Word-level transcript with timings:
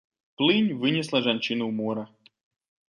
Плынь 0.41 0.71
вынесла 0.85 1.19
жанчыну 1.27 1.63
ў 1.67 1.73
мора. 1.83 2.03